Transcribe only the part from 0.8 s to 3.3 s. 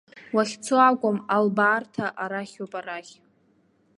акәым, албаарҭа арахьоуп, арахь.